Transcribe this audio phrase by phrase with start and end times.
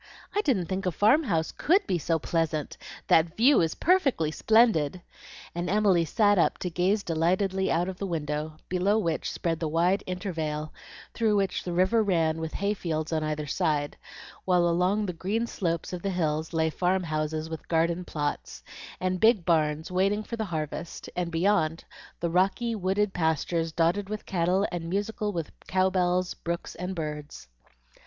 [0.33, 2.75] I didn't think a farm house COULD be so pleasant.
[3.05, 5.03] That view is perfectly splendid!"
[5.53, 9.67] and Emily sat up to gaze delightedly out of the window, below which spread the
[9.67, 10.73] wide intervale,
[11.13, 13.95] through which the river ran with hay fields on either side,
[14.43, 18.63] while along the green slopes of the hills lay farm houses with garden plots,
[18.99, 21.83] and big barns waiting for the harvest; and beyond,
[22.19, 27.47] the rocky, wooded pastures dotted with cattle and musical with cow bells, brooks, and birds.